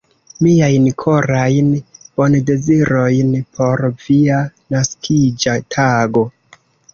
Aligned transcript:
Miajn 0.45 0.85
korajn 1.01 1.67
bondezirojn 2.21 3.29
por 3.59 3.85
via 4.07 4.41
naskiĝa 4.77 5.55
tago! 5.77 6.27